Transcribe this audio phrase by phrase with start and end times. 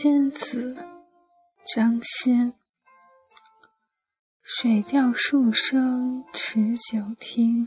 [0.00, 0.74] 仙子》
[1.74, 2.54] 张先。
[4.44, 7.66] 水调数声持久听，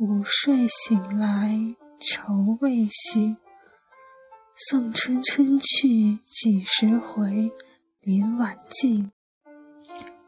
[0.00, 3.36] 午睡醒来愁未醒。
[4.56, 7.52] 送春春去几时回？
[8.00, 9.12] 林晚静，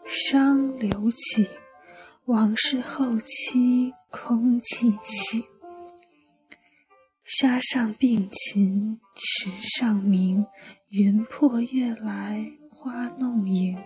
[0.07, 1.49] 伤流景。
[2.27, 5.43] 往事后期空寂醒。
[7.25, 10.47] 沙上并琴池上明，
[10.97, 13.83] 云破月来花弄影。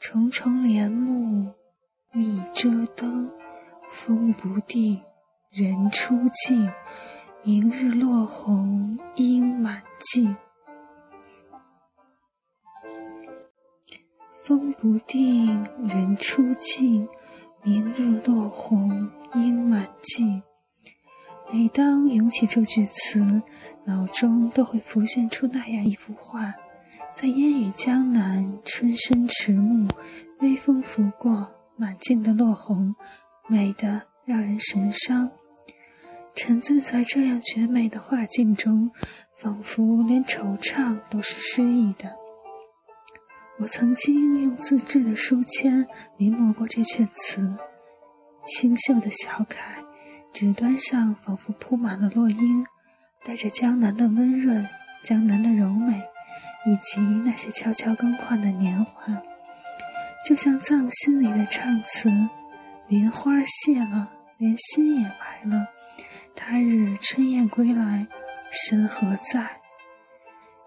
[0.00, 1.52] 重重帘幕
[2.10, 3.30] 密遮灯，
[3.88, 5.00] 风不定，
[5.52, 6.72] 人初静。
[7.44, 10.36] 明日落红阴满径。
[14.42, 17.08] 风不定，人初静。
[17.62, 20.42] 明日落红阴满径。
[21.52, 23.42] 每当涌起这句词，
[23.86, 26.54] 脑中都会浮现出那样一幅画：
[27.14, 29.88] 在烟雨江南，春深迟暮，
[30.40, 32.94] 微风拂过，满径的落红，
[33.48, 35.30] 美得让人神伤。
[36.34, 38.90] 沉醉在这样绝美的画境中，
[39.36, 42.16] 仿佛连惆怅都是诗意的。
[43.60, 47.56] 我曾经用自制的书签临摹过这阙词，
[48.44, 49.84] 清秀的小楷。
[50.32, 52.66] 纸端上仿佛铺满了落英，
[53.24, 54.68] 带着江南的温润、
[55.02, 56.02] 江南的柔美，
[56.66, 59.22] 以及那些悄悄更换的年华，
[60.24, 62.10] 就像藏心里的唱词：
[62.86, 65.68] 林花谢了，连心也白了。
[66.36, 68.06] 他日春燕归来，
[68.50, 69.60] 身何在？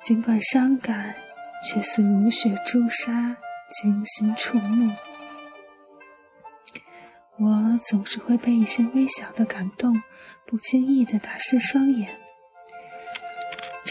[0.02, 1.14] 尽管伤感，
[1.64, 3.38] 却似如雪朱砂，
[3.70, 4.94] 惊心触目。
[7.38, 10.02] 我总是会被一些微小的感动，
[10.48, 12.18] 不经意地打湿双眼。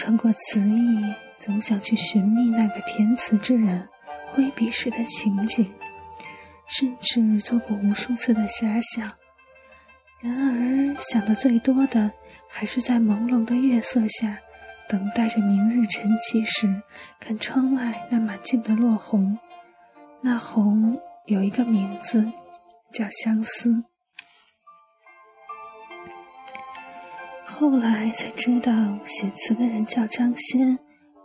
[0.07, 1.05] 穿过词意，
[1.37, 3.89] 总想去寻觅那个填词之人
[4.29, 5.75] 挥笔时的情景，
[6.69, 9.15] 甚至做过无数次的遐想。
[10.21, 12.13] 然而，想的最多的
[12.49, 14.39] 还是在朦胧的月色下，
[14.89, 16.81] 等待着明日晨起时，
[17.19, 19.37] 看窗外那满径的落红。
[20.21, 22.31] 那红有一个名字。
[22.93, 23.83] 叫相思。
[27.59, 28.71] 后来才知道，
[29.07, 30.79] 写词的人叫张先，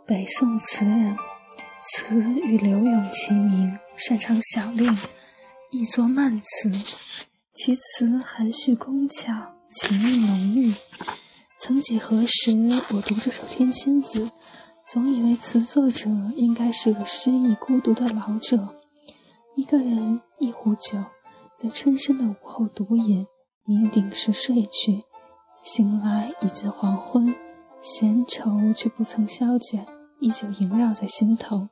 [0.06, 1.14] 北宋词人，
[1.82, 4.96] 词与柳永齐名，擅长小令，
[5.70, 6.72] 亦作慢词。
[7.52, 9.30] 其词含蓄工巧，
[9.70, 10.74] 情意浓郁。
[11.60, 12.50] 曾几何时，
[12.94, 14.20] 我读这首《天仙子》，
[14.88, 18.76] 总以为词作者应该是个失意孤独的老者，
[19.54, 21.04] 一个人，一壶酒。
[21.58, 23.26] 在春深的午后独饮，
[23.66, 25.04] 酩酊时睡去，
[25.62, 27.32] 醒来已近黄昏，
[27.80, 29.86] 闲愁却不曾消减，
[30.18, 31.68] 依旧萦绕在心头。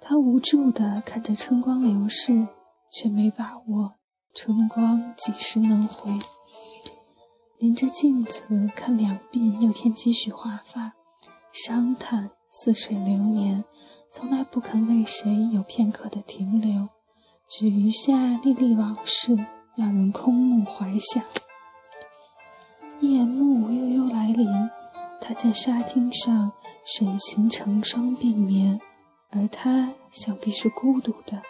[0.00, 2.46] 他无助地看着春光流逝，
[2.92, 3.94] 却没把握
[4.32, 6.12] 春光几时能回。
[7.58, 10.92] 临着镜子看两鬓，又添几许华发，
[11.50, 13.64] 伤叹似水流年，
[14.12, 16.88] 从来不肯为谁有片刻的停留。
[17.48, 19.36] 只余下历历往事，
[19.74, 21.24] 让人空目怀想。
[23.00, 24.70] 夜幕悠悠来临，
[25.20, 26.52] 他见沙汀上
[26.84, 28.80] 水禽成双并眠，
[29.30, 31.42] 而他想必是孤独的。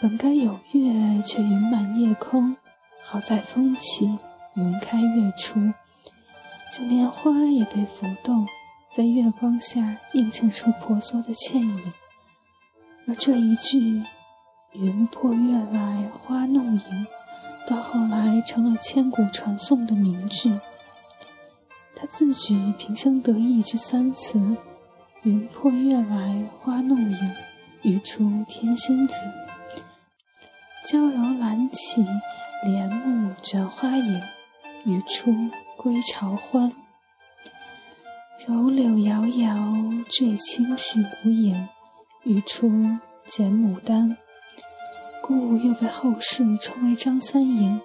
[0.00, 2.56] 本该有月，却云满夜空。
[3.02, 4.18] 好在风起
[4.54, 5.72] 云开月出，
[6.72, 8.46] 就连花也被浮动，
[8.92, 11.92] 在月光下映衬出婆娑的倩影。
[13.06, 14.04] 而这一句。
[14.74, 17.06] 云破月来花弄影，
[17.68, 20.58] 到后来成了千古传颂的名句。
[21.94, 24.40] 他自诩平生得意之三词：
[25.22, 27.18] 云破月来花弄影，
[27.82, 29.14] 语出天仙子。
[30.84, 32.06] 娇柔兰起，
[32.64, 34.22] 帘幕卷花影，
[34.86, 35.34] 语出
[35.76, 36.72] 归巢欢。
[38.46, 39.56] 柔柳摇摇，
[40.08, 41.68] 坠青絮无影，
[42.22, 42.70] 语出
[43.26, 44.16] 剪牡丹。
[45.28, 47.78] 故又被后世称为张三营，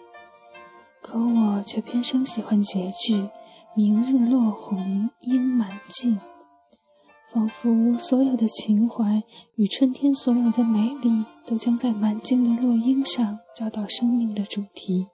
[1.01, 3.29] 可我却偏生喜欢结句
[3.75, 6.21] “明日落红应满径”，
[7.33, 9.21] 仿佛所有的情怀
[9.55, 15.07] 与春天所有的美丽，都将在满径的落英上找到生命的主题。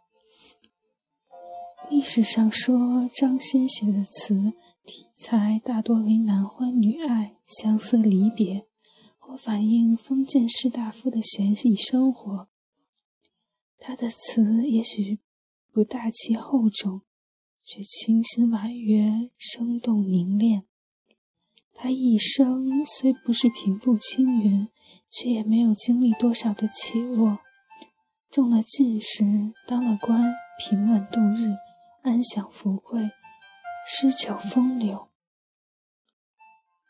[1.90, 4.54] 历史上说，张先写的词
[4.86, 8.69] 题材大多为男欢女爱、相思离别。
[9.30, 12.48] 或反映封建士大夫的闲逸生活。
[13.78, 15.20] 他的词也许
[15.72, 17.02] 不大气厚重，
[17.62, 20.66] 却清新婉约、生动凝练。
[21.76, 24.68] 他一生虽不是平步青云，
[25.12, 27.38] 却也没有经历多少的起落。
[28.31, 31.56] 中了进士，当了官，平稳度日，
[32.02, 33.12] 安享富贵，
[33.86, 35.10] 诗酒风流。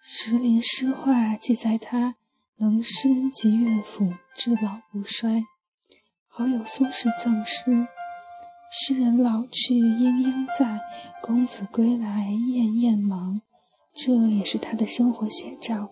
[0.01, 2.15] 石林诗画记载他
[2.61, 5.45] 能诗及乐府，至老不衰。
[6.27, 7.87] 好友苏轼赠诗
[8.69, 10.81] ：“诗人老去莺莺在，
[11.21, 13.41] 公子归来燕燕忙。”
[13.95, 15.91] 这也是他的生活写照。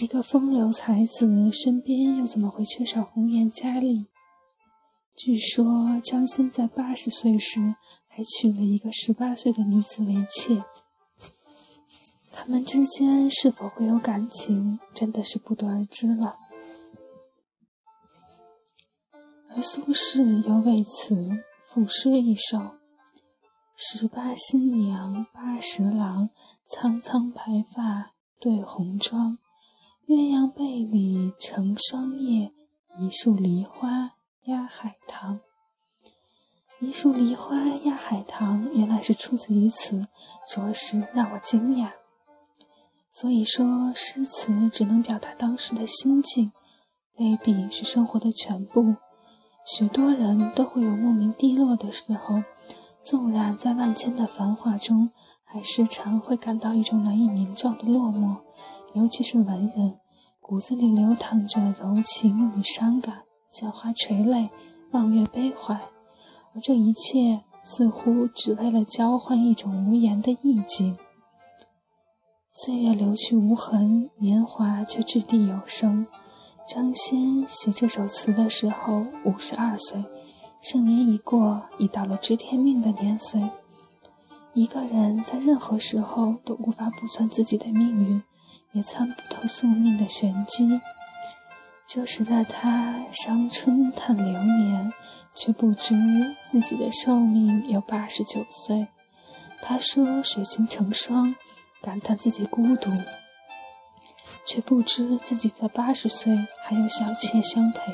[0.00, 4.06] 一个风流才子身边又怎么会缺少红颜佳丽？
[5.14, 10.62] 据说张欣在八十岁时还娶了一个十八岁的女子为妾。
[12.38, 16.36] 他们之间是否会有感情，真的是不得而知了。
[19.48, 22.76] 而苏轼又为此赋诗一首
[23.74, 26.28] ：“十八新娘八十郎。”
[26.68, 27.42] 苍苍白
[27.72, 29.38] 发对红妆，
[30.08, 32.52] 鸳鸯被里成双夜，
[32.98, 34.16] 一树梨花
[34.46, 35.38] 压海棠。
[36.80, 40.08] 一树梨花压海棠，原来是出自于此，
[40.52, 41.92] 着实让我惊讶。
[43.18, 46.52] 所以说，诗词只能表达当时的心境，
[47.18, 48.96] 未必是生活的全部。
[49.64, 52.42] 许多人都会有莫名低落的时候，
[53.02, 55.10] 纵然在万千的繁华中。
[55.48, 58.36] 还时常会感到一种难以名状的落寞，
[58.92, 59.98] 尤其是文人，
[60.40, 64.50] 骨子里流淌着柔情与伤感，鲜花垂泪，
[64.90, 65.74] 望月悲怀，
[66.52, 70.98] 而这一切似乎只为了交换一种无言的意境。
[72.58, 76.06] 岁月流去无痕，年华却掷地有声。
[76.66, 80.02] 张先写这首词的时候五十二岁，
[80.62, 83.50] 盛年已过，已到了知天命的年岁。
[84.54, 88.22] 一个人在任何时候都无法卜算自己的命运，
[88.72, 90.80] 也参不透宿命的玄机。
[91.86, 94.94] 这时的他伤春叹流年，
[95.34, 95.94] 却不知
[96.42, 98.88] 自己的寿命有八十九岁。
[99.60, 101.34] 他说水清成双，
[101.82, 102.90] 感叹自己孤独，
[104.44, 106.34] 却不知自己在八十岁
[106.64, 107.92] 还有小妾相陪。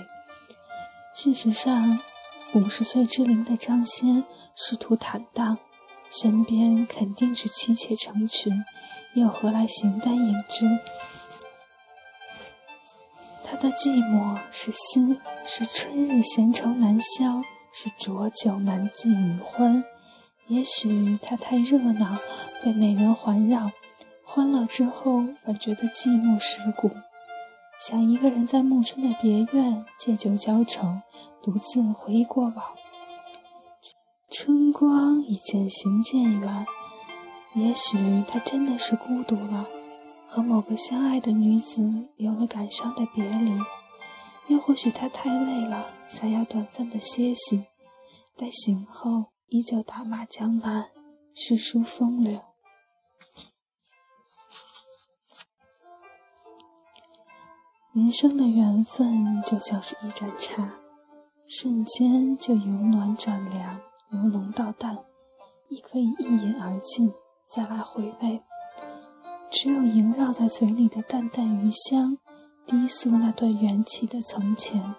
[1.15, 1.99] 事实上，
[2.55, 4.25] 五十岁之龄的张先
[4.55, 5.59] 仕途坦荡。
[6.11, 8.53] 身边肯定是妻妾成群，
[9.15, 10.67] 又何来形单影只？
[13.43, 17.43] 他的寂寞是思，是春日闲愁难消，
[17.73, 19.83] 是浊酒难尽余欢。
[20.49, 22.19] 也许他太热闹，
[22.63, 23.71] 被美人环绕，
[24.25, 26.91] 欢乐之后反觉得寂寞蚀骨，
[27.81, 31.01] 想一个人在暮春的别院借酒浇愁，
[31.43, 32.55] 独自回忆过往。
[34.31, 36.67] 春光已渐行渐远，
[37.55, 39.67] 也许他真的是孤独了，
[40.27, 43.53] 和某个相爱的女子有了感伤的别离；
[44.49, 47.65] 又或许他太累了，想要短暂的歇息，
[48.37, 50.89] 待醒后依旧打马江南，
[51.35, 52.41] 诗书风流。
[57.93, 60.81] 人生的缘分就像是一盏茶，
[61.47, 63.79] 瞬间就由暖转凉。
[64.09, 65.05] 由浓到淡，
[65.69, 67.13] 亦可以一饮而尽，
[67.45, 68.43] 再来回味。
[69.51, 72.17] 只有萦绕在嘴里的淡淡余香，
[72.65, 74.95] 低诉那段缘起的从前。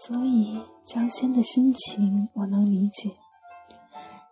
[0.00, 3.16] 所以江仙的心情我能理解。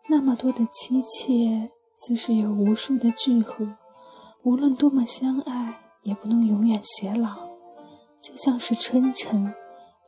[0.09, 3.77] 那么多的妻妾，自是有无数的聚合。
[4.45, 7.35] 无论多么相爱，也不能永远偕老。
[8.23, 9.53] 就像是春晨，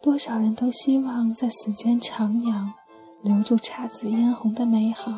[0.01, 2.71] 多少人都希望在死间徜徉。
[3.25, 5.13] 留住姹紫嫣红的美好，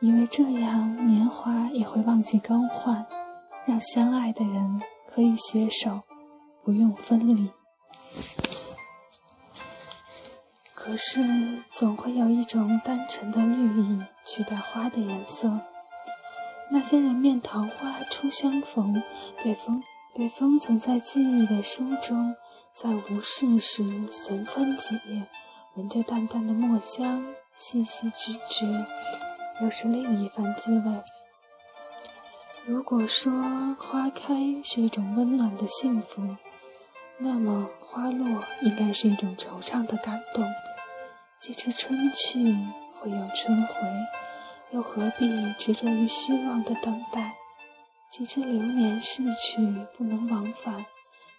[0.00, 3.04] 以为这样年华也会忘记更换，
[3.66, 4.80] 让相爱的人
[5.12, 6.02] 可以携手，
[6.62, 7.50] 不用分离。
[10.84, 15.60] 可是，总会有一种单纯的绿意取代花的颜色。
[16.72, 19.00] 那些人面桃花初相逢，
[19.44, 19.80] 被封
[20.12, 22.34] 被封存在记忆的书中，
[22.74, 25.28] 在无事时闲翻几页。
[25.76, 28.66] 闻着淡淡的墨香，细细咀嚼，
[29.62, 31.04] 又是另一番滋味。
[32.66, 33.32] 如果说
[33.78, 34.34] 花开
[34.64, 36.36] 是一种温暖的幸福，
[37.18, 40.44] 那么花落应该是一种惆怅的感动。
[41.42, 42.38] 既知春去
[43.00, 43.74] 会有春回，
[44.70, 47.34] 又何必执着于虚妄的等待？
[48.08, 49.58] 既知流年逝去
[49.98, 50.86] 不能往返，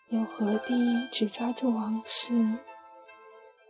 [0.10, 0.74] 又何必
[1.10, 2.34] 只抓住往事？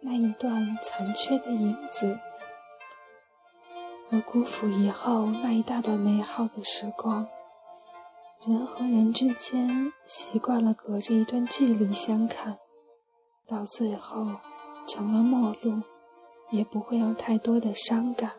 [0.01, 2.17] 那一段残缺的影子，
[4.09, 7.27] 而辜负以后那一大段美好的时光。
[8.43, 12.57] 人和人之间习惯了隔着一段距离相看，
[13.47, 14.37] 到最后
[14.87, 15.83] 成了陌路，
[16.53, 18.33] 也不会有太多的伤感。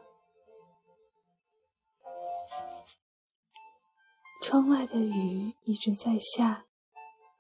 [4.41, 6.65] 窗外的雨一直在下，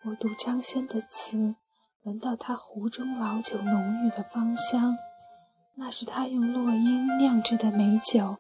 [0.05, 1.55] 我读张先的词，
[2.03, 4.97] 闻到他壶中老酒浓郁的芳香，
[5.77, 8.39] 那是他用落英酿制的美酒，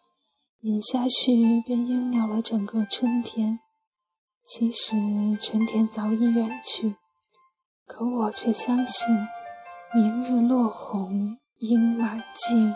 [0.63, 3.61] 饮下去便晕了了整个春天。
[4.43, 4.97] 其实
[5.39, 6.97] 春天早已远去，
[7.87, 9.07] 可我却相信，
[9.95, 12.75] 明日落红阴满径。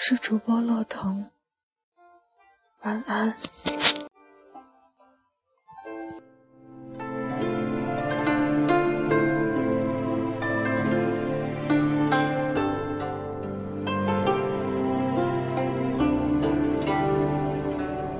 [0.00, 1.28] 是主播洛彤，
[2.82, 3.36] 晚安。